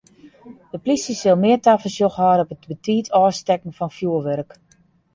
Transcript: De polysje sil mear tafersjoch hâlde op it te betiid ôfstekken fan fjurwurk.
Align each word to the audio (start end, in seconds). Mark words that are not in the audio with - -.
De 0.71 0.77
polysje 0.83 1.15
sil 1.21 1.37
mear 1.43 1.61
tafersjoch 1.65 2.17
hâlde 2.21 2.43
op 2.45 2.51
it 2.53 2.59
te 2.61 2.67
betiid 2.71 3.13
ôfstekken 3.21 3.75
fan 3.77 3.95
fjurwurk. 3.97 4.49